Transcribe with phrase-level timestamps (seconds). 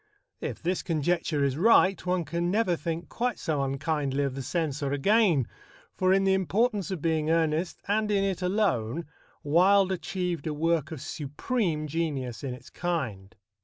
[0.39, 4.91] If this conjecture is right, one can never think quite so unkindly of the Censor
[4.91, 5.45] again,
[5.93, 9.05] for in The Importance of Being Earnest, and in it alone,
[9.43, 13.35] Wilde achieved a work of supreme genius in its kind.